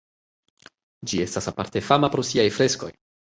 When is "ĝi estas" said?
1.11-1.49